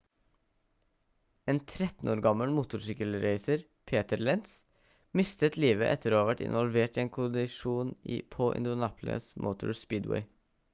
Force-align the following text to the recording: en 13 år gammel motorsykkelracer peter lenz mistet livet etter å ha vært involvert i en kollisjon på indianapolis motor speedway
en 1.51 1.59
13 1.73 2.09
år 2.13 2.23
gammel 2.27 2.55
motorsykkelracer 2.55 3.67
peter 3.91 4.23
lenz 4.29 4.57
mistet 5.23 5.59
livet 5.65 5.91
etter 5.91 6.17
å 6.17 6.23
ha 6.23 6.29
vært 6.31 6.43
involvert 6.49 6.99
i 6.99 7.05
en 7.07 7.15
kollisjon 7.21 7.95
på 8.39 8.51
indianapolis 8.63 9.31
motor 9.49 9.79
speedway 9.85 10.29